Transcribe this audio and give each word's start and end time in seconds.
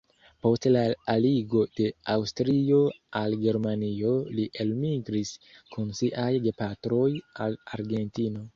Post 0.43 0.63
la 0.75 0.79
aligo 1.11 1.65
de 1.79 1.89
Aŭstrio 2.13 2.79
al 3.21 3.37
Germanio 3.45 4.15
li 4.39 4.47
elmigris 4.65 5.35
kun 5.77 5.95
siaj 6.03 6.29
gepatroj 6.49 7.07
al 7.47 7.63
Argentino. 7.79 8.47